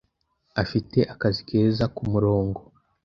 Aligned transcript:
Afite 0.63 0.99
akazi 1.13 1.41
keza 1.47 1.85
kumurongo 1.95 2.61